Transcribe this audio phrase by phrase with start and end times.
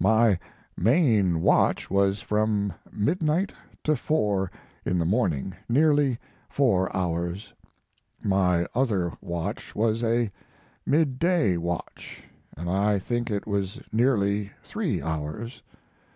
[0.00, 0.36] My
[0.76, 3.52] main watch was from midnight
[3.84, 4.50] to four
[4.84, 7.54] in the morning, nearly four hours.
[8.20, 10.32] My other watch was a
[10.84, 12.24] midday watch,
[12.56, 15.62] and I think it was nearly three hours.